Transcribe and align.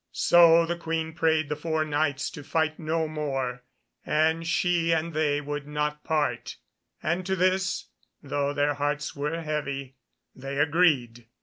So 0.13 0.65
the 0.65 0.75
Queen 0.79 1.13
prayed 1.13 1.47
the 1.47 1.55
four 1.55 1.85
Knights 1.85 2.31
to 2.31 2.43
fight 2.43 2.79
no 2.79 3.07
more, 3.07 3.61
and 4.03 4.47
she 4.47 4.91
and 4.91 5.13
they 5.13 5.39
would 5.41 5.67
not 5.67 6.03
part, 6.03 6.57
and 7.03 7.23
to 7.27 7.35
this, 7.35 7.85
though 8.19 8.51
their 8.51 8.73
hearts 8.73 9.15
were 9.15 9.41
heavy, 9.43 9.97
they 10.33 10.57
agreed. 10.57 11.27